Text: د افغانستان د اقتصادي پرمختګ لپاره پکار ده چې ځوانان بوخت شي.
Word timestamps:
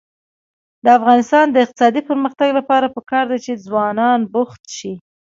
د 0.83 0.85
افغانستان 0.97 1.45
د 1.51 1.55
اقتصادي 1.65 2.01
پرمختګ 2.09 2.49
لپاره 2.59 2.93
پکار 2.95 3.25
ده 3.31 3.37
چې 3.45 3.61
ځوانان 3.65 4.19
بوخت 4.33 4.63
شي. 4.77 4.93